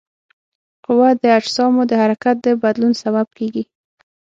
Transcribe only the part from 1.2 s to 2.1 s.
د اجسامو د